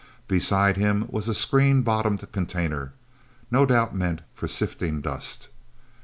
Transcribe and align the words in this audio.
Beside 0.27 0.77
him 0.77 1.05
was 1.09 1.29
a 1.29 1.33
screen 1.35 1.83
bottomed 1.83 2.27
container, 2.31 2.91
no 3.51 3.67
doubt 3.67 3.93
meant 3.95 4.21
for 4.33 4.47
sifting 4.47 4.99
dust. 4.99 5.49